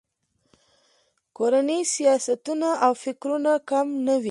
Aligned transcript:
کورني 1.37 1.79
سیاستونه 1.93 2.69
او 2.85 2.91
فکرونه 3.03 3.53
کم 3.69 3.87
نه 4.05 4.13
وي. 4.15 4.19